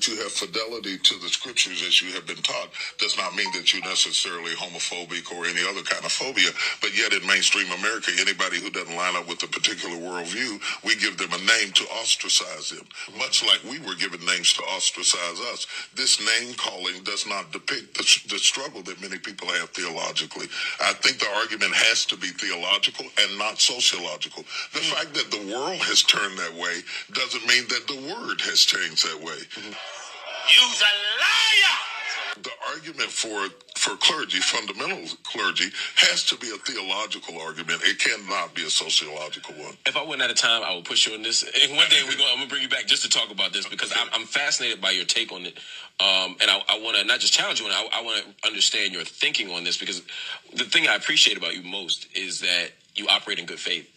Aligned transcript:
that 0.00 0.08
you 0.08 0.22
have 0.22 0.32
fidelity 0.32 0.96
to 0.96 1.18
the 1.20 1.28
scriptures 1.28 1.84
as 1.86 2.00
you 2.00 2.10
have 2.12 2.26
been 2.26 2.40
taught 2.40 2.70
does 2.96 3.18
not 3.18 3.34
mean 3.34 3.52
that 3.52 3.72
you're 3.72 3.84
necessarily 3.84 4.52
homophobic 4.52 5.28
or 5.36 5.44
any 5.44 5.60
other 5.68 5.82
kind 5.82 6.04
of 6.04 6.12
phobia. 6.12 6.48
But 6.80 6.96
yet 6.96 7.12
in 7.12 7.26
mainstream 7.26 7.68
America, 7.72 8.10
anybody 8.18 8.56
who 8.60 8.70
doesn't 8.70 8.96
line 8.96 9.14
up 9.16 9.28
with 9.28 9.42
a 9.42 9.46
particular 9.46 9.96
worldview, 9.96 10.56
we 10.84 10.96
give 10.96 11.18
them 11.18 11.28
a 11.32 11.44
name 11.44 11.72
to 11.72 11.84
ostracize 12.00 12.70
them. 12.70 12.86
Much 13.18 13.44
like 13.44 13.60
we 13.64 13.78
were 13.84 13.94
given 13.96 14.24
names 14.24 14.54
to 14.54 14.62
ostracize 14.72 15.40
us. 15.52 15.66
This 15.94 16.16
name 16.16 16.54
calling 16.54 17.02
does 17.04 17.26
not 17.26 17.52
depict 17.52 17.92
the, 17.92 18.04
the 18.32 18.40
struggle 18.40 18.80
that 18.88 19.02
many 19.02 19.18
people 19.18 19.48
have 19.48 19.68
theologically. 19.70 20.46
I 20.80 20.94
think 21.04 21.20
the 21.20 21.28
argument 21.44 21.74
has 21.74 22.06
to 22.06 22.16
be 22.16 22.28
theological 22.28 23.04
and 23.20 23.38
not 23.38 23.60
sociological. 23.60 24.44
The 24.72 24.80
hmm. 24.80 24.94
fact 24.96 25.12
that 25.12 25.28
the 25.28 25.52
world 25.52 25.84
has 25.84 26.02
turned 26.02 26.38
that 26.38 26.56
way 26.56 26.80
doesn't 27.12 27.44
mean 27.44 27.68
that 27.68 27.84
the 27.84 28.00
word 28.08 28.40
has 28.48 28.64
changed 28.64 29.04
that 29.04 29.20
way. 29.20 29.36
Mm-hmm. 29.36 29.99
You's 30.48 30.80
a 30.82 30.92
liar! 31.20 32.42
The 32.42 32.50
argument 32.74 33.10
for 33.10 33.48
for 33.76 33.96
clergy, 33.96 34.38
fundamental 34.40 35.04
clergy, 35.24 35.70
has 35.96 36.24
to 36.26 36.36
be 36.36 36.50
a 36.50 36.56
theological 36.58 37.40
argument. 37.40 37.80
It 37.82 37.98
cannot 37.98 38.54
be 38.54 38.64
a 38.64 38.70
sociological 38.70 39.54
one. 39.54 39.74
If 39.86 39.96
I 39.96 40.04
went 40.04 40.20
out 40.20 40.30
of 40.30 40.36
time, 40.36 40.62
I 40.62 40.74
would 40.74 40.84
push 40.84 41.06
you 41.06 41.14
on 41.14 41.22
this. 41.22 41.44
And 41.62 41.76
one 41.76 41.88
day 41.88 42.02
we're 42.04 42.16
going, 42.16 42.28
I'm 42.30 42.36
going 42.36 42.48
to 42.48 42.54
bring 42.54 42.62
you 42.62 42.68
back 42.68 42.86
just 42.86 43.02
to 43.04 43.08
talk 43.08 43.30
about 43.30 43.52
this 43.54 43.66
because 43.66 43.92
I'm, 43.96 44.08
I'm 44.12 44.26
fascinated 44.26 44.82
by 44.82 44.90
your 44.90 45.06
take 45.06 45.32
on 45.32 45.46
it. 45.46 45.58
Um, 45.98 46.36
and 46.40 46.50
I, 46.50 46.60
I 46.68 46.80
want 46.80 46.96
to 46.98 47.04
not 47.04 47.20
just 47.20 47.32
challenge 47.32 47.60
you, 47.60 47.66
I, 47.68 47.88
I 47.94 48.02
want 48.02 48.22
to 48.22 48.46
understand 48.46 48.92
your 48.92 49.04
thinking 49.04 49.50
on 49.50 49.64
this 49.64 49.78
because 49.78 50.02
the 50.54 50.64
thing 50.64 50.86
I 50.86 50.94
appreciate 50.96 51.38
about 51.38 51.56
you 51.56 51.62
most 51.62 52.06
is 52.14 52.40
that 52.40 52.70
you 52.94 53.06
operate 53.08 53.38
in 53.38 53.46
good 53.46 53.60
faith. 53.60 53.88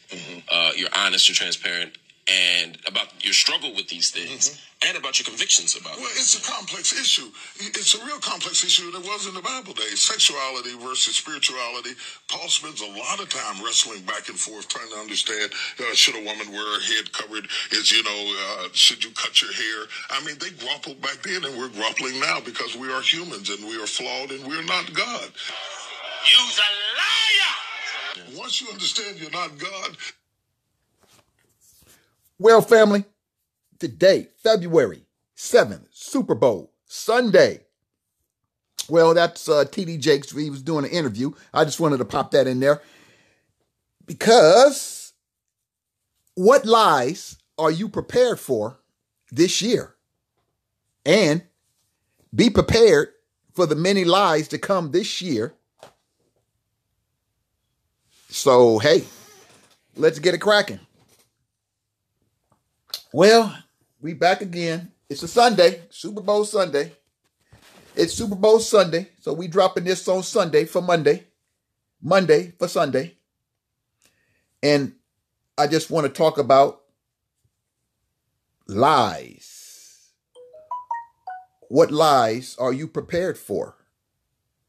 Uh, 0.49 0.71
you're 0.75 0.89
honest, 0.95 1.27
you're 1.27 1.35
transparent, 1.35 1.97
and 2.27 2.77
about 2.87 3.07
your 3.23 3.33
struggle 3.33 3.73
with 3.75 3.87
these 3.89 4.11
things 4.11 4.61
and 4.87 4.97
about 4.97 5.19
your 5.19 5.25
convictions 5.25 5.75
about 5.79 5.97
Well, 5.97 6.07
it. 6.07 6.19
it's 6.19 6.37
a 6.39 6.51
complex 6.51 6.93
issue. 6.93 7.29
It's 7.59 7.95
a 7.95 8.05
real 8.05 8.19
complex 8.19 8.63
issue, 8.63 8.85
and 8.87 8.95
it 8.95 9.03
was 9.09 9.27
in 9.27 9.33
the 9.35 9.41
Bible 9.41 9.73
days. 9.73 10.01
Sexuality 10.01 10.75
versus 10.77 11.15
spirituality. 11.17 11.91
Paul 12.29 12.49
spends 12.49 12.81
a 12.81 12.87
lot 12.87 13.19
of 13.21 13.29
time 13.29 13.63
wrestling 13.63 14.01
back 14.03 14.29
and 14.29 14.39
forth, 14.39 14.67
trying 14.69 14.89
to 14.91 14.97
understand: 14.97 15.51
uh, 15.79 15.93
should 15.95 16.15
a 16.15 16.23
woman 16.25 16.51
wear 16.51 16.65
her 16.65 16.81
head 16.95 17.11
covered? 17.13 17.47
Is 17.71 17.91
you 17.91 18.03
know, 18.03 18.35
uh, 18.65 18.69
should 18.73 19.03
you 19.03 19.11
cut 19.11 19.41
your 19.41 19.53
hair? 19.53 19.87
I 20.11 20.23
mean, 20.25 20.37
they 20.39 20.51
grappled 20.51 21.01
back 21.01 21.23
then, 21.23 21.45
and 21.45 21.57
we're 21.57 21.69
grappling 21.69 22.19
now 22.19 22.39
because 22.41 22.75
we 22.77 22.91
are 22.91 23.01
humans 23.01 23.49
and 23.49 23.67
we 23.67 23.81
are 23.81 23.87
flawed 23.87 24.31
and 24.31 24.45
we're 24.47 24.63
not 24.65 24.93
God. 24.93 25.31
You's 26.25 26.59
a 26.59 26.71
liar! 26.99 28.37
Once 28.37 28.61
you 28.61 28.69
understand 28.69 29.19
you're 29.19 29.31
not 29.31 29.57
God, 29.57 29.97
Well, 32.39 32.61
family, 32.61 33.05
today, 33.79 34.29
February 34.41 35.05
7th, 35.37 35.87
Super 35.91 36.35
Bowl, 36.35 36.73
Sunday. 36.85 37.61
Well, 38.89 39.13
that's 39.13 39.47
uh, 39.47 39.65
TD 39.65 39.99
Jakes. 39.99 40.31
He 40.31 40.49
was 40.49 40.61
doing 40.61 40.85
an 40.85 40.91
interview. 40.91 41.31
I 41.53 41.63
just 41.63 41.79
wanted 41.79 41.97
to 41.97 42.05
pop 42.05 42.31
that 42.31 42.47
in 42.47 42.59
there 42.59 42.81
because 44.05 45.13
what 46.35 46.65
lies 46.65 47.37
are 47.57 47.71
you 47.71 47.87
prepared 47.87 48.39
for 48.39 48.79
this 49.31 49.61
year? 49.61 49.95
And 51.05 51.43
be 52.33 52.49
prepared 52.49 53.09
for 53.53 53.65
the 53.65 53.75
many 53.75 54.03
lies 54.05 54.47
to 54.49 54.57
come 54.57 54.91
this 54.91 55.21
year. 55.21 55.53
So, 58.29 58.79
hey, 58.79 59.03
let's 59.95 60.19
get 60.19 60.33
it 60.33 60.39
cracking. 60.39 60.79
Well, 63.15 63.55
we 64.01 64.15
back 64.15 64.41
again. 64.41 64.91
It's 65.07 65.21
a 65.21 65.27
Sunday, 65.27 65.83
Super 65.91 66.21
Bowl 66.21 66.45
Sunday. 66.45 66.93
It's 67.95 68.15
Super 68.15 68.33
Bowl 68.33 68.59
Sunday, 68.59 69.09
so 69.21 69.33
we 69.33 69.47
dropping 69.47 69.83
this 69.83 70.07
on 70.07 70.23
Sunday 70.23 70.65
for 70.65 70.81
Monday, 70.81 71.25
Monday 72.01 72.53
for 72.57 72.67
Sunday. 72.67 73.13
And 74.63 74.93
I 75.59 75.67
just 75.67 75.91
want 75.91 76.07
to 76.07 76.11
talk 76.11 76.39
about 76.39 76.81
lies. 78.65 80.09
What 81.69 81.91
lies 81.91 82.55
are 82.57 82.73
you 82.73 82.87
prepared 82.87 83.37
for? 83.37 83.75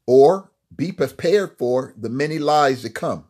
Or 0.05 0.51
be 0.75 0.91
prepared 0.91 1.57
for 1.57 1.95
the 1.97 2.09
many 2.09 2.37
lies 2.37 2.83
that 2.83 2.93
come 2.93 3.25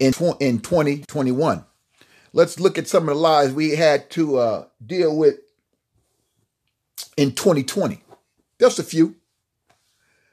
in, 0.00 0.12
in 0.40 0.58
2021 0.58 1.64
let's 2.34 2.58
look 2.58 2.76
at 2.76 2.88
some 2.88 3.08
of 3.08 3.14
the 3.14 3.20
lies 3.20 3.52
we 3.52 3.70
had 3.76 4.10
to 4.10 4.36
uh, 4.36 4.64
deal 4.84 5.16
with 5.16 5.36
in 7.16 7.32
2020. 7.32 8.02
Just 8.60 8.78
a 8.78 8.82
few. 8.82 9.14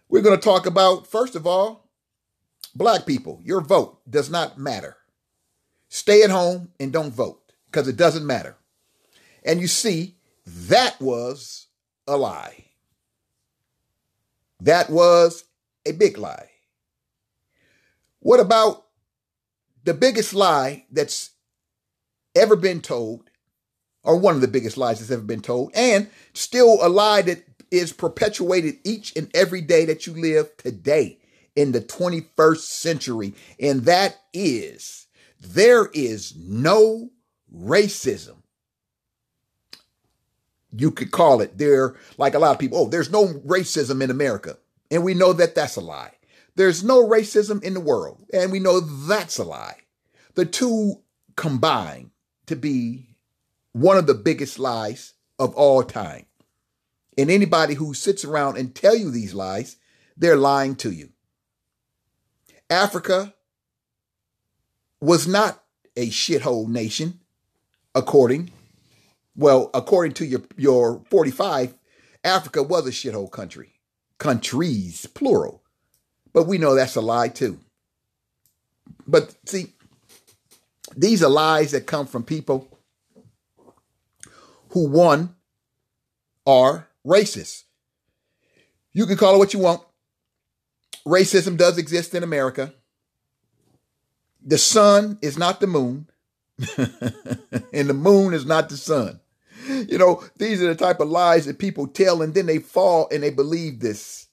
We're 0.09 0.23
going 0.23 0.37
to 0.37 0.43
talk 0.43 0.65
about, 0.65 1.07
first 1.07 1.35
of 1.35 1.47
all, 1.47 1.89
black 2.75 3.05
people. 3.05 3.39
Your 3.43 3.61
vote 3.61 3.99
does 4.09 4.29
not 4.29 4.57
matter. 4.57 4.97
Stay 5.89 6.23
at 6.23 6.31
home 6.31 6.71
and 6.79 6.91
don't 6.91 7.13
vote 7.13 7.53
because 7.67 7.87
it 7.87 7.97
doesn't 7.97 8.25
matter. 8.25 8.57
And 9.45 9.61
you 9.61 9.67
see, 9.67 10.15
that 10.45 10.99
was 10.99 11.67
a 12.07 12.17
lie. 12.17 12.65
That 14.59 14.89
was 14.89 15.45
a 15.85 15.91
big 15.91 16.17
lie. 16.17 16.49
What 18.19 18.39
about 18.39 18.85
the 19.83 19.93
biggest 19.93 20.33
lie 20.33 20.85
that's 20.91 21.31
ever 22.35 22.55
been 22.55 22.81
told, 22.81 23.29
or 24.03 24.17
one 24.17 24.35
of 24.35 24.41
the 24.41 24.47
biggest 24.47 24.77
lies 24.77 24.99
that's 24.99 25.11
ever 25.11 25.21
been 25.21 25.41
told, 25.41 25.71
and 25.75 26.09
still 26.33 26.79
a 26.81 26.89
lie 26.89 27.21
that 27.21 27.43
is 27.71 27.93
perpetuated 27.93 28.75
each 28.83 29.15
and 29.15 29.29
every 29.33 29.61
day 29.61 29.85
that 29.85 30.05
you 30.05 30.13
live 30.13 30.55
today 30.57 31.17
in 31.55 31.71
the 31.71 31.81
21st 31.81 32.57
century. 32.57 33.33
And 33.59 33.83
that 33.85 34.17
is 34.33 35.07
there 35.39 35.87
is 35.93 36.35
no 36.37 37.09
racism. 37.53 38.37
You 40.73 40.91
could 40.91 41.11
call 41.11 41.41
it 41.41 41.57
there, 41.57 41.95
like 42.17 42.33
a 42.33 42.39
lot 42.39 42.51
of 42.51 42.59
people, 42.59 42.77
oh, 42.77 42.89
there's 42.89 43.11
no 43.11 43.27
racism 43.27 44.01
in 44.01 44.09
America. 44.09 44.57
And 44.89 45.03
we 45.03 45.13
know 45.13 45.33
that 45.33 45.55
that's 45.55 45.75
a 45.75 45.81
lie. 45.81 46.13
There's 46.55 46.83
no 46.83 47.07
racism 47.07 47.63
in 47.63 47.73
the 47.73 47.79
world. 47.79 48.23
And 48.33 48.51
we 48.51 48.59
know 48.59 48.79
that's 48.79 49.37
a 49.37 49.43
lie. 49.43 49.77
The 50.35 50.45
two 50.45 51.01
combine 51.35 52.11
to 52.51 52.55
be 52.57 53.07
one 53.71 53.97
of 53.97 54.07
the 54.07 54.13
biggest 54.13 54.59
lies 54.59 55.13
of 55.39 55.55
all 55.55 55.83
time. 55.83 56.25
And 57.17 57.31
anybody 57.31 57.73
who 57.73 57.93
sits 57.93 58.25
around 58.25 58.57
and 58.57 58.75
tell 58.75 58.95
you 58.95 59.09
these 59.09 59.33
lies, 59.33 59.77
they're 60.17 60.35
lying 60.35 60.75
to 60.77 60.91
you. 60.91 61.09
Africa 62.69 63.33
was 64.99 65.27
not 65.27 65.63
a 65.95 66.09
shithole 66.09 66.67
nation, 66.67 67.19
according, 67.95 68.51
well, 69.35 69.69
according 69.73 70.13
to 70.15 70.25
your, 70.25 70.41
your 70.57 71.01
45, 71.09 71.73
Africa 72.23 72.63
was 72.63 72.85
a 72.85 72.91
shithole 72.91 73.31
country. 73.31 73.79
Countries, 74.17 75.05
plural. 75.05 75.63
But 76.33 76.47
we 76.47 76.57
know 76.57 76.75
that's 76.75 76.95
a 76.95 77.01
lie 77.01 77.29
too. 77.29 77.59
But 79.07 79.35
see, 79.45 79.73
these 80.95 81.23
are 81.23 81.29
lies 81.29 81.71
that 81.71 81.87
come 81.87 82.07
from 82.07 82.23
people 82.23 82.67
who, 84.69 84.87
one, 84.87 85.35
are 86.45 86.87
racist. 87.05 87.63
You 88.93 89.05
can 89.05 89.17
call 89.17 89.35
it 89.35 89.37
what 89.37 89.53
you 89.53 89.59
want. 89.59 89.81
Racism 91.05 91.57
does 91.57 91.77
exist 91.77 92.13
in 92.13 92.23
America. 92.23 92.73
The 94.43 94.57
sun 94.57 95.17
is 95.21 95.37
not 95.37 95.59
the 95.59 95.67
moon, 95.67 96.07
and 96.77 97.89
the 97.89 97.93
moon 97.93 98.33
is 98.33 98.45
not 98.45 98.69
the 98.69 98.77
sun. 98.77 99.19
You 99.67 99.97
know, 99.97 100.23
these 100.37 100.61
are 100.61 100.67
the 100.67 100.75
type 100.75 100.99
of 100.99 101.09
lies 101.09 101.45
that 101.45 101.59
people 101.59 101.87
tell, 101.87 102.21
and 102.21 102.33
then 102.33 102.47
they 102.47 102.57
fall 102.57 103.07
and 103.11 103.21
they 103.21 103.29
believe 103.29 103.79
this. 103.79 104.27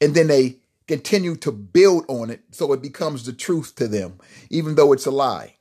And 0.00 0.14
then 0.14 0.26
they 0.26 0.58
continue 0.88 1.36
to 1.36 1.52
build 1.52 2.04
on 2.08 2.30
it 2.30 2.42
so 2.50 2.72
it 2.72 2.82
becomes 2.82 3.24
the 3.24 3.32
truth 3.32 3.76
to 3.76 3.86
them, 3.86 4.18
even 4.50 4.74
though 4.74 4.92
it's 4.92 5.06
a 5.06 5.10
lie. 5.10 5.54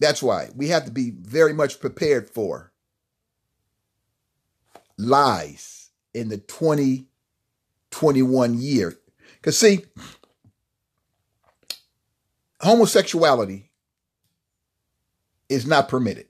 That's 0.00 0.22
why 0.22 0.48
we 0.56 0.68
have 0.68 0.86
to 0.86 0.90
be 0.90 1.10
very 1.10 1.52
much 1.52 1.80
prepared 1.80 2.28
for 2.28 2.72
lies 4.98 5.90
in 6.14 6.30
the 6.30 6.38
2021 6.38 8.58
year. 8.58 8.94
Because, 9.34 9.58
see, 9.58 9.84
homosexuality 12.60 13.70
is 15.48 15.66
not 15.66 15.88
permitted. 15.88 16.26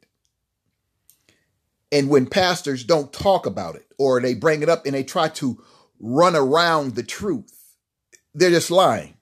And 1.93 2.09
when 2.09 2.27
pastors 2.27 2.83
don't 2.85 3.13
talk 3.13 3.47
about 3.47 3.77
it 3.77 3.87
or 3.97 4.21
they 4.21 4.35
bring 4.35 4.63
it 4.63 4.69
up 4.69 4.87
and 4.87 4.95
they 4.95 5.05
try 5.05 5.29
to 5.29 5.63
run 6.01 6.35
around 6.37 6.95
the 6.95 7.05
truth, 7.05 7.56
they're 8.37 8.51
just 8.51 8.71
lying. 8.71 9.17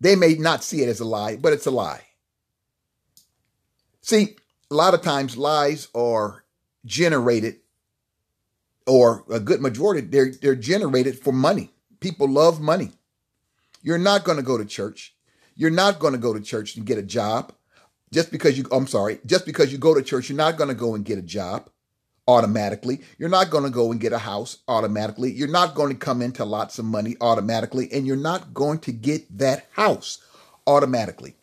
They 0.00 0.16
may 0.16 0.34
not 0.34 0.62
see 0.62 0.82
it 0.82 0.88
as 0.88 1.00
a 1.00 1.04
lie, 1.04 1.36
but 1.36 1.52
it's 1.52 1.66
a 1.66 1.70
lie. 1.70 2.02
See, 4.02 4.36
a 4.70 4.74
lot 4.74 4.94
of 4.94 5.02
times 5.02 5.36
lies 5.36 5.88
are 5.94 6.44
generated 6.84 7.56
or 8.86 9.24
a 9.30 9.40
good 9.40 9.60
majority, 9.60 10.06
they're 10.06 10.30
they're 10.30 10.54
generated 10.54 11.18
for 11.18 11.32
money. 11.32 11.70
People 12.00 12.28
love 12.28 12.60
money. 12.60 12.92
You're 13.82 13.98
not 13.98 14.24
going 14.24 14.36
to 14.36 14.42
go 14.42 14.58
to 14.58 14.64
church. 14.64 15.14
You're 15.56 15.70
not 15.70 15.98
going 15.98 16.12
to 16.12 16.18
go 16.18 16.34
to 16.34 16.40
church 16.40 16.76
and 16.76 16.84
get 16.84 16.98
a 16.98 17.02
job 17.02 17.52
just 18.12 18.30
because 18.30 18.58
you. 18.58 18.66
I'm 18.70 18.86
sorry, 18.86 19.20
just 19.24 19.46
because 19.46 19.72
you 19.72 19.78
go 19.78 19.94
to 19.94 20.02
church, 20.02 20.28
you're 20.28 20.36
not 20.36 20.58
going 20.58 20.68
to 20.68 20.74
go 20.74 20.94
and 20.94 21.04
get 21.04 21.18
a 21.18 21.22
job 21.22 21.70
automatically. 22.26 23.00
You're 23.18 23.28
not 23.28 23.50
going 23.50 23.64
to 23.64 23.70
go 23.70 23.92
and 23.92 24.00
get 24.00 24.12
a 24.12 24.18
house 24.18 24.58
automatically. 24.68 25.32
You're 25.32 25.48
not 25.48 25.74
going 25.74 25.92
to 25.92 25.98
come 25.98 26.22
into 26.22 26.44
lots 26.44 26.78
of 26.78 26.84
money 26.84 27.16
automatically, 27.20 27.90
and 27.92 28.06
you're 28.06 28.16
not 28.16 28.54
going 28.54 28.78
to 28.80 28.92
get 28.92 29.38
that 29.38 29.66
house 29.72 30.18
automatically. 30.66 31.36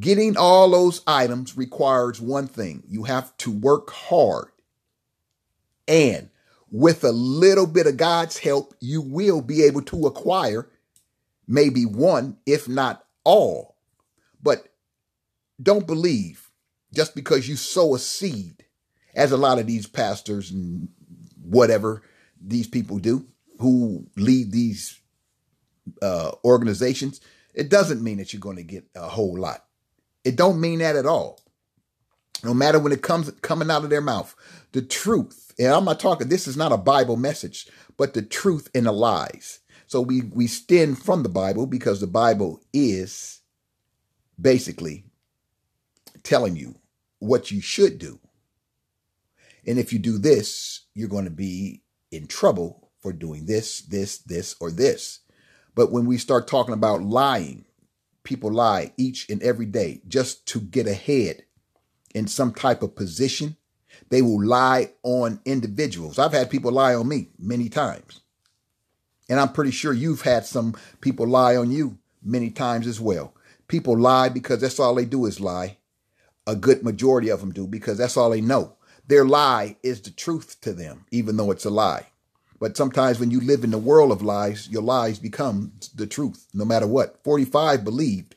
Getting 0.00 0.36
all 0.36 0.70
those 0.70 1.02
items 1.06 1.56
requires 1.56 2.20
one 2.20 2.46
thing 2.46 2.84
you 2.88 3.04
have 3.04 3.36
to 3.38 3.50
work 3.50 3.90
hard. 3.90 4.48
And 5.88 6.30
with 6.70 7.02
a 7.02 7.12
little 7.12 7.66
bit 7.66 7.86
of 7.86 7.96
God's 7.96 8.38
help, 8.38 8.74
you 8.80 9.00
will 9.00 9.40
be 9.40 9.64
able 9.64 9.82
to 9.82 10.06
acquire 10.06 10.68
maybe 11.46 11.84
one, 11.84 12.36
if 12.46 12.68
not 12.68 13.04
all. 13.24 13.76
But 14.42 14.68
don't 15.60 15.86
believe 15.86 16.50
just 16.92 17.14
because 17.14 17.48
you 17.48 17.56
sow 17.56 17.94
a 17.94 17.98
seed, 17.98 18.64
as 19.18 19.32
a 19.32 19.36
lot 19.36 19.58
of 19.58 19.66
these 19.66 19.86
pastors 19.86 20.52
and 20.52 20.88
whatever 21.42 22.02
these 22.40 22.68
people 22.68 22.98
do 22.98 23.26
who 23.58 24.06
lead 24.16 24.52
these 24.52 25.00
uh, 26.00 26.30
organizations, 26.44 27.20
it 27.52 27.68
doesn't 27.68 28.02
mean 28.02 28.18
that 28.18 28.32
you're 28.32 28.40
going 28.40 28.56
to 28.56 28.62
get 28.62 28.86
a 28.94 29.08
whole 29.08 29.36
lot. 29.36 29.64
It 30.24 30.36
don't 30.36 30.60
mean 30.60 30.78
that 30.78 30.94
at 30.94 31.04
all. 31.04 31.40
No 32.44 32.54
matter 32.54 32.78
when 32.78 32.92
it 32.92 33.02
comes 33.02 33.28
coming 33.42 33.70
out 33.70 33.82
of 33.82 33.90
their 33.90 34.00
mouth, 34.00 34.36
the 34.70 34.82
truth. 34.82 35.52
And 35.58 35.72
I'm 35.72 35.84
not 35.84 35.98
talking. 35.98 36.28
This 36.28 36.46
is 36.46 36.56
not 36.56 36.70
a 36.70 36.76
Bible 36.76 37.16
message, 37.16 37.66
but 37.96 38.14
the 38.14 38.22
truth 38.22 38.70
and 38.72 38.86
the 38.86 38.92
lies. 38.92 39.58
So 39.88 40.00
we 40.00 40.20
we 40.20 40.46
stand 40.46 41.02
from 41.02 41.24
the 41.24 41.28
Bible 41.28 41.66
because 41.66 42.00
the 42.00 42.06
Bible 42.06 42.60
is 42.72 43.40
basically 44.40 45.06
telling 46.22 46.54
you 46.54 46.76
what 47.18 47.50
you 47.50 47.60
should 47.60 47.98
do. 47.98 48.20
And 49.66 49.78
if 49.78 49.92
you 49.92 49.98
do 49.98 50.18
this, 50.18 50.86
you're 50.94 51.08
going 51.08 51.24
to 51.24 51.30
be 51.30 51.82
in 52.10 52.26
trouble 52.26 52.90
for 53.00 53.12
doing 53.12 53.46
this, 53.46 53.80
this, 53.82 54.18
this, 54.18 54.56
or 54.60 54.70
this. 54.70 55.20
But 55.74 55.92
when 55.92 56.06
we 56.06 56.18
start 56.18 56.48
talking 56.48 56.74
about 56.74 57.02
lying, 57.02 57.64
people 58.24 58.52
lie 58.52 58.92
each 58.96 59.28
and 59.30 59.42
every 59.42 59.66
day 59.66 60.02
just 60.08 60.46
to 60.48 60.60
get 60.60 60.86
ahead 60.86 61.44
in 62.14 62.26
some 62.26 62.52
type 62.52 62.82
of 62.82 62.96
position. 62.96 63.56
They 64.10 64.22
will 64.22 64.44
lie 64.44 64.92
on 65.02 65.40
individuals. 65.44 66.18
I've 66.18 66.32
had 66.32 66.50
people 66.50 66.72
lie 66.72 66.94
on 66.94 67.08
me 67.08 67.30
many 67.38 67.68
times. 67.68 68.20
And 69.28 69.38
I'm 69.38 69.52
pretty 69.52 69.70
sure 69.70 69.92
you've 69.92 70.22
had 70.22 70.46
some 70.46 70.74
people 71.00 71.26
lie 71.26 71.56
on 71.56 71.70
you 71.70 71.98
many 72.22 72.50
times 72.50 72.86
as 72.86 73.00
well. 73.00 73.34
People 73.68 73.98
lie 73.98 74.30
because 74.30 74.60
that's 74.62 74.80
all 74.80 74.94
they 74.94 75.04
do 75.04 75.26
is 75.26 75.40
lie. 75.40 75.76
A 76.46 76.56
good 76.56 76.82
majority 76.82 77.28
of 77.28 77.40
them 77.40 77.52
do 77.52 77.66
because 77.66 77.98
that's 77.98 78.16
all 78.16 78.30
they 78.30 78.40
know. 78.40 78.77
Their 79.08 79.24
lie 79.24 79.76
is 79.82 80.02
the 80.02 80.10
truth 80.10 80.60
to 80.60 80.72
them, 80.72 81.06
even 81.10 81.36
though 81.36 81.50
it's 81.50 81.64
a 81.64 81.70
lie. 81.70 82.06
But 82.60 82.76
sometimes 82.76 83.18
when 83.18 83.30
you 83.30 83.40
live 83.40 83.64
in 83.64 83.70
the 83.70 83.78
world 83.78 84.12
of 84.12 84.22
lies, 84.22 84.68
your 84.68 84.82
lies 84.82 85.18
become 85.18 85.72
the 85.94 86.06
truth, 86.06 86.46
no 86.52 86.64
matter 86.64 86.86
what. 86.86 87.22
45 87.24 87.84
believed 87.84 88.36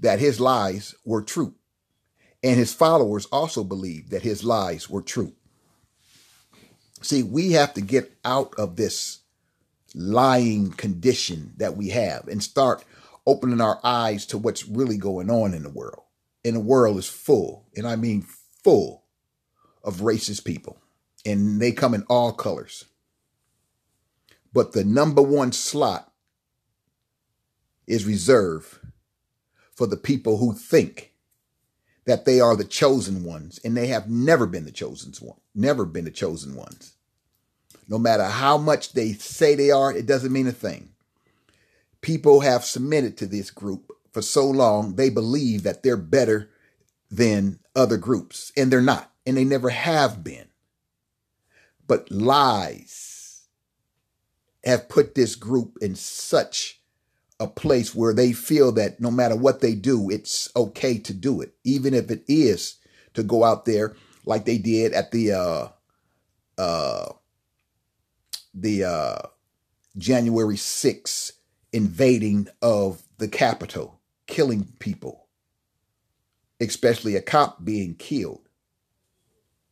that 0.00 0.18
his 0.18 0.40
lies 0.40 0.94
were 1.04 1.22
true. 1.22 1.54
And 2.42 2.56
his 2.56 2.72
followers 2.72 3.26
also 3.26 3.62
believed 3.62 4.10
that 4.10 4.22
his 4.22 4.42
lies 4.42 4.88
were 4.88 5.02
true. 5.02 5.34
See, 7.02 7.22
we 7.22 7.52
have 7.52 7.74
to 7.74 7.80
get 7.80 8.12
out 8.24 8.54
of 8.58 8.76
this 8.76 9.20
lying 9.94 10.70
condition 10.72 11.52
that 11.58 11.76
we 11.76 11.90
have 11.90 12.26
and 12.26 12.42
start 12.42 12.84
opening 13.26 13.60
our 13.60 13.78
eyes 13.84 14.26
to 14.26 14.38
what's 14.38 14.66
really 14.66 14.96
going 14.96 15.30
on 15.30 15.54
in 15.54 15.62
the 15.62 15.68
world. 15.68 16.02
And 16.44 16.56
the 16.56 16.60
world 16.60 16.96
is 16.96 17.08
full, 17.08 17.66
and 17.76 17.86
I 17.86 17.96
mean 17.96 18.24
full, 18.64 19.04
of 19.88 19.96
racist 19.96 20.44
people 20.44 20.78
and 21.24 21.60
they 21.60 21.72
come 21.72 21.94
in 21.94 22.04
all 22.08 22.32
colors. 22.32 22.84
But 24.52 24.72
the 24.72 24.84
number 24.84 25.22
one 25.22 25.52
slot 25.52 26.12
is 27.86 28.04
reserved 28.04 28.78
for 29.74 29.86
the 29.86 29.96
people 29.96 30.36
who 30.36 30.52
think 30.52 31.14
that 32.04 32.26
they 32.26 32.40
are 32.40 32.56
the 32.56 32.64
chosen 32.64 33.22
ones, 33.22 33.60
and 33.64 33.76
they 33.76 33.88
have 33.88 34.08
never 34.08 34.46
been 34.46 34.64
the 34.64 34.72
chosen 34.72 35.12
one, 35.20 35.38
never 35.54 35.84
been 35.84 36.04
the 36.04 36.10
chosen 36.10 36.54
ones. 36.54 36.94
No 37.86 37.98
matter 37.98 38.24
how 38.24 38.56
much 38.58 38.92
they 38.92 39.12
say 39.12 39.54
they 39.54 39.70
are, 39.70 39.92
it 39.92 40.06
doesn't 40.06 40.32
mean 40.32 40.46
a 40.46 40.52
thing. 40.52 40.90
People 42.00 42.40
have 42.40 42.64
submitted 42.64 43.16
to 43.18 43.26
this 43.26 43.50
group 43.50 43.92
for 44.12 44.22
so 44.22 44.46
long, 44.46 44.94
they 44.94 45.10
believe 45.10 45.62
that 45.62 45.82
they're 45.82 45.96
better 45.98 46.50
than 47.10 47.58
other 47.76 47.98
groups, 47.98 48.52
and 48.56 48.70
they're 48.70 48.80
not, 48.80 49.12
and 49.28 49.36
they 49.36 49.44
never 49.44 49.68
have 49.68 50.24
been. 50.24 50.46
But 51.86 52.10
lies 52.10 53.42
have 54.64 54.88
put 54.88 55.14
this 55.14 55.34
group 55.34 55.76
in 55.82 55.94
such 55.94 56.80
a 57.38 57.46
place 57.46 57.94
where 57.94 58.14
they 58.14 58.32
feel 58.32 58.72
that 58.72 59.00
no 59.00 59.10
matter 59.10 59.36
what 59.36 59.60
they 59.60 59.74
do, 59.74 60.08
it's 60.10 60.50
okay 60.56 60.98
to 60.98 61.12
do 61.12 61.42
it, 61.42 61.54
even 61.62 61.92
if 61.92 62.10
it 62.10 62.24
is 62.26 62.76
to 63.14 63.22
go 63.22 63.44
out 63.44 63.66
there 63.66 63.94
like 64.24 64.46
they 64.46 64.58
did 64.58 64.92
at 64.94 65.10
the 65.10 65.32
uh 65.32 65.68
uh 66.56 67.12
the 68.54 68.84
uh 68.84 69.18
January 69.98 70.56
6th 70.56 71.32
invading 71.72 72.48
of 72.62 73.02
the 73.18 73.28
Capitol, 73.28 74.00
killing 74.26 74.72
people, 74.78 75.28
especially 76.60 77.14
a 77.14 77.22
cop 77.22 77.62
being 77.64 77.94
killed 77.94 78.47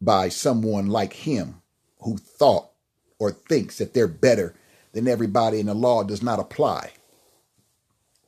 by 0.01 0.29
someone 0.29 0.87
like 0.89 1.13
him 1.13 1.63
who 2.01 2.17
thought 2.17 2.69
or 3.19 3.31
thinks 3.31 3.79
that 3.79 3.95
they're 3.95 4.09
better 4.09 4.55
than 4.93 5.09
everybody 5.09 5.61
and 5.61 5.69
the 5.69 5.75
law 5.75 6.03
does 6.03 6.23
not 6.23 6.39
apply. 6.39 6.93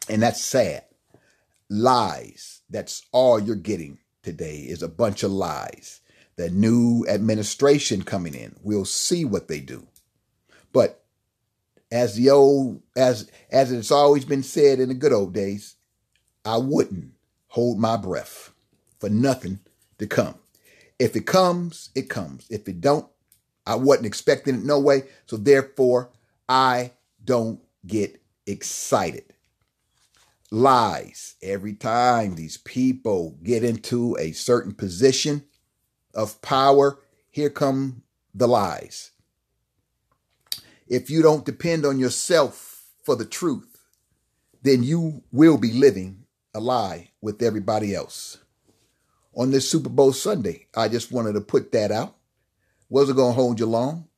And 0.09 0.23
that's 0.23 0.43
sad. 0.43 0.85
Lies. 1.69 2.63
That's 2.71 3.07
all 3.13 3.39
you're 3.39 3.57
getting 3.57 3.99
today 4.23 4.59
is 4.59 4.83
a 4.83 4.89
bunch 4.89 5.23
of 5.23 5.31
lies. 5.31 6.01
The 6.37 6.51
new 6.51 7.05
administration 7.09 8.03
coming 8.03 8.35
in, 8.35 8.57
we'll 8.63 8.85
see 8.85 9.25
what 9.25 9.49
they 9.49 9.61
do. 9.61 9.87
But 10.73 11.03
as 11.91 12.15
the 12.15 12.31
old 12.31 12.83
as 12.97 13.31
as 13.51 13.73
it's 13.73 13.91
always 13.91 14.25
been 14.25 14.43
said 14.43 14.79
in 14.79 14.89
the 14.89 14.95
good 14.95 15.13
old 15.13 15.33
days, 15.33 15.77
I 16.45 16.59
wouldn't 16.59 17.13
hold 17.49 17.79
my 17.79 17.97
breath 17.97 18.53
for 18.99 19.09
nothing 19.09 19.61
to 19.99 20.07
come. 20.07 20.35
If 20.99 21.15
it 21.15 21.27
comes, 21.27 21.91
it 21.95 22.09
comes. 22.09 22.47
If 22.51 22.69
it 22.69 22.81
don't, 22.81 23.07
I 23.67 23.77
wasn't 23.77 24.07
expecting 24.07 24.57
it 24.57 24.65
no 24.65 24.81
way. 24.81 25.05
So 25.27 25.37
therefore, 25.37 26.11
I 26.49 26.93
don't 27.25 27.61
get 27.87 28.21
excited. 28.47 29.35
Lies. 30.51 31.37
Every 31.43 31.75
time 31.75 32.35
these 32.35 32.57
people 32.57 33.39
get 33.43 33.63
into 33.63 34.17
a 34.19 34.33
certain 34.33 34.73
position 34.73 35.45
of 36.15 36.41
power, 36.43 36.99
here 37.31 37.51
come 37.51 38.03
the 38.35 38.49
lies. 38.49 39.13
If 40.89 41.11
you 41.11 41.23
don't 41.23 41.45
depend 41.45 41.85
on 41.85 41.99
yourself 41.99 42.87
for 43.05 43.15
the 43.15 43.27
truth, 43.27 43.79
then 44.63 44.83
you 44.83 45.23
will 45.31 45.59
be 45.59 45.73
living 45.73 46.25
a 46.55 46.61
lie 46.61 47.11
with 47.21 47.43
everybody 47.43 47.95
else. 47.95 48.39
On 49.39 49.53
this 49.53 49.71
Super 49.71 49.89
Bowl 49.89 50.13
Sunday, 50.13 50.67
I 50.75 50.89
just 50.89 51.13
wanted 51.13 51.35
to 51.35 51.41
put 51.41 51.71
that 51.71 51.93
out. 51.93 52.17
Wasn't 52.91 53.17
going 53.17 53.35
to 53.35 53.41
hold 53.41 53.61
you 53.61 53.67
long. 53.67 54.09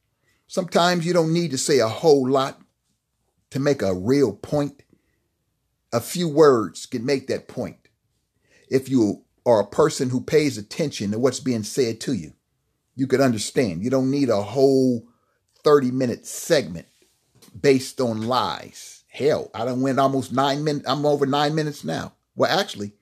Sometimes 0.46 1.04
you 1.04 1.12
don't 1.12 1.34
need 1.34 1.50
to 1.50 1.58
say 1.58 1.78
a 1.78 1.88
whole 1.88 2.28
lot 2.28 2.58
to 3.50 3.60
make 3.60 3.82
a 3.82 3.94
real 3.94 4.32
point. 4.32 4.82
A 5.92 6.00
few 6.00 6.26
words 6.26 6.86
can 6.86 7.04
make 7.04 7.26
that 7.26 7.48
point. 7.48 7.76
If 8.70 8.88
you 8.88 9.24
are 9.44 9.60
a 9.60 9.66
person 9.66 10.08
who 10.08 10.22
pays 10.22 10.56
attention 10.56 11.10
to 11.10 11.18
what's 11.18 11.40
being 11.40 11.64
said 11.64 12.00
to 12.00 12.14
you, 12.14 12.32
you 12.96 13.06
could 13.06 13.20
understand. 13.20 13.84
You 13.84 13.90
don't 13.90 14.10
need 14.10 14.30
a 14.30 14.42
whole 14.42 15.06
30 15.64 15.90
minute 15.90 16.26
segment 16.26 16.86
based 17.60 18.00
on 18.00 18.22
lies. 18.22 19.04
Hell, 19.08 19.50
I 19.54 19.64
don't 19.64 19.82
went 19.82 19.98
almost 19.98 20.32
nine 20.32 20.64
minutes. 20.64 20.88
I'm 20.88 21.04
over 21.04 21.26
nine 21.26 21.54
minutes 21.54 21.84
now. 21.84 22.14
Well, 22.34 22.58
actually, 22.58 22.92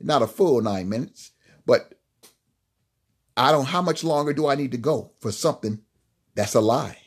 not 0.00 0.22
a 0.22 0.26
full 0.26 0.60
nine 0.60 0.88
minutes, 0.88 1.31
but 1.66 1.94
I 3.36 3.52
don't, 3.52 3.66
how 3.66 3.82
much 3.82 4.04
longer 4.04 4.32
do 4.32 4.46
I 4.46 4.54
need 4.54 4.72
to 4.72 4.78
go 4.78 5.12
for 5.20 5.32
something 5.32 5.80
that's 6.34 6.54
a 6.54 6.60
lie? 6.60 6.98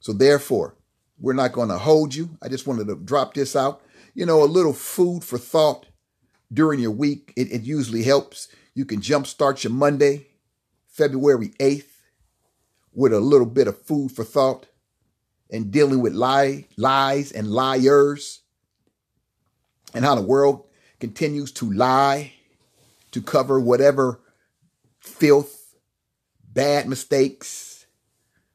So 0.00 0.12
therefore, 0.12 0.76
we're 1.18 1.32
not 1.32 1.52
going 1.52 1.68
to 1.70 1.78
hold 1.78 2.14
you. 2.14 2.36
I 2.42 2.48
just 2.48 2.66
wanted 2.66 2.88
to 2.88 2.96
drop 2.96 3.34
this 3.34 3.56
out. 3.56 3.80
You 4.14 4.26
know, 4.26 4.42
a 4.42 4.44
little 4.44 4.72
food 4.72 5.24
for 5.24 5.38
thought 5.38 5.86
during 6.52 6.80
your 6.80 6.90
week. 6.90 7.32
It, 7.36 7.50
it 7.50 7.62
usually 7.62 8.02
helps. 8.02 8.48
You 8.74 8.84
can 8.84 9.00
jumpstart 9.00 9.64
your 9.64 9.72
Monday, 9.72 10.26
February 10.88 11.50
8th, 11.60 11.90
with 12.92 13.12
a 13.12 13.20
little 13.20 13.46
bit 13.46 13.66
of 13.66 13.80
food 13.82 14.12
for 14.12 14.24
thought 14.24 14.66
and 15.50 15.70
dealing 15.70 16.00
with 16.00 16.12
lie, 16.12 16.66
lies 16.76 17.32
and 17.32 17.48
liars 17.48 18.40
and 19.94 20.04
how 20.04 20.14
the 20.14 20.22
world 20.22 20.66
continues 21.00 21.52
to 21.52 21.70
lie 21.72 22.32
to 23.14 23.22
cover 23.22 23.60
whatever 23.60 24.20
filth, 24.98 25.76
bad 26.52 26.88
mistakes, 26.88 27.86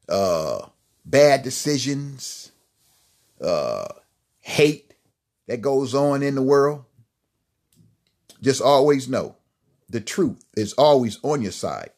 uh, 0.06 0.66
bad 1.02 1.42
decisions, 1.42 2.52
uh, 3.40 3.88
hate 4.40 4.92
that 5.48 5.62
goes 5.62 5.94
on 5.94 6.22
in 6.22 6.34
the 6.34 6.42
world. 6.42 6.84
Just 8.42 8.60
always 8.60 9.08
know 9.08 9.36
the 9.88 10.02
truth 10.02 10.44
is 10.54 10.74
always 10.74 11.18
on 11.22 11.40
your 11.40 11.52
side. 11.52 11.92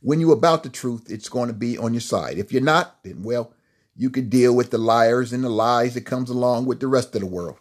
When 0.00 0.18
you're 0.18 0.32
about 0.32 0.64
the 0.64 0.70
truth, 0.70 1.06
it's 1.08 1.28
going 1.28 1.46
to 1.46 1.54
be 1.54 1.78
on 1.78 1.94
your 1.94 2.00
side. 2.00 2.38
If 2.38 2.52
you're 2.52 2.60
not, 2.60 3.04
then 3.04 3.22
well, 3.22 3.54
you 3.94 4.10
could 4.10 4.30
deal 4.30 4.52
with 4.52 4.72
the 4.72 4.78
liars 4.78 5.32
and 5.32 5.44
the 5.44 5.48
lies 5.48 5.94
that 5.94 6.06
comes 6.06 6.28
along 6.28 6.66
with 6.66 6.80
the 6.80 6.88
rest 6.88 7.14
of 7.14 7.20
the 7.20 7.26
world. 7.28 7.58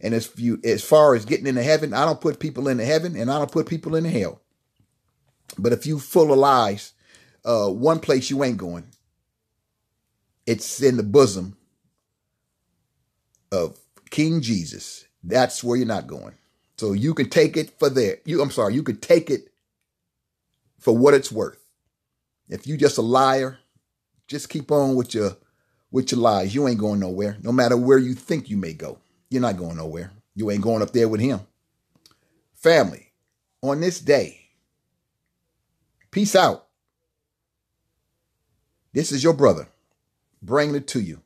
And 0.00 0.14
as 0.14 0.30
you 0.36 0.60
as 0.64 0.82
far 0.82 1.14
as 1.14 1.24
getting 1.24 1.46
into 1.46 1.62
heaven, 1.62 1.94
I 1.94 2.04
don't 2.04 2.20
put 2.20 2.40
people 2.40 2.68
into 2.68 2.84
heaven 2.84 3.16
and 3.16 3.30
I 3.30 3.38
don't 3.38 3.52
put 3.52 3.68
people 3.68 3.94
into 3.94 4.10
hell. 4.10 4.40
But 5.58 5.72
if 5.72 5.86
you 5.86 5.98
full 5.98 6.32
of 6.32 6.38
lies, 6.38 6.92
uh, 7.44 7.68
one 7.68 8.00
place 8.00 8.30
you 8.30 8.42
ain't 8.44 8.56
going. 8.56 8.86
It's 10.46 10.82
in 10.82 10.96
the 10.96 11.02
bosom 11.02 11.56
of 13.50 13.78
King 14.10 14.40
Jesus. 14.40 15.06
That's 15.22 15.64
where 15.64 15.76
you're 15.76 15.86
not 15.86 16.06
going. 16.06 16.34
So 16.76 16.92
you 16.92 17.14
can 17.14 17.30
take 17.30 17.56
it 17.56 17.78
for 17.78 17.88
there. 17.88 18.18
You, 18.24 18.42
I'm 18.42 18.50
sorry, 18.50 18.74
you 18.74 18.82
could 18.82 19.00
take 19.00 19.30
it 19.30 19.48
for 20.78 20.96
what 20.96 21.14
it's 21.14 21.32
worth. 21.32 21.64
If 22.48 22.66
you 22.66 22.76
just 22.76 22.98
a 22.98 23.02
liar, 23.02 23.58
just 24.28 24.48
keep 24.48 24.70
on 24.70 24.96
with 24.96 25.14
your 25.14 25.36
with 25.90 26.10
your 26.12 26.20
lies. 26.20 26.54
You 26.54 26.66
ain't 26.68 26.80
going 26.80 27.00
nowhere. 27.00 27.38
No 27.42 27.52
matter 27.52 27.76
where 27.76 27.98
you 27.98 28.14
think 28.14 28.50
you 28.50 28.56
may 28.56 28.72
go, 28.72 28.98
you're 29.34 29.42
not 29.42 29.56
going 29.56 29.76
nowhere. 29.76 30.12
You 30.36 30.50
ain't 30.50 30.62
going 30.62 30.80
up 30.80 30.92
there 30.92 31.08
with 31.08 31.20
him. 31.20 31.40
Family, 32.54 33.10
on 33.62 33.80
this 33.80 33.98
day, 33.98 34.48
peace 36.12 36.36
out. 36.36 36.66
This 38.92 39.10
is 39.10 39.24
your 39.24 39.34
brother 39.34 39.66
bringing 40.40 40.76
it 40.76 40.86
to 40.88 41.00
you. 41.00 41.20